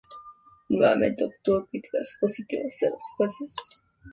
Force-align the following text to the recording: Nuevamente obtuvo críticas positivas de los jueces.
Nuevamente 0.69 1.23
obtuvo 1.23 1.67
críticas 1.67 2.17
positivas 2.19 2.75
de 2.81 2.89
los 2.89 3.03
jueces. 3.17 3.55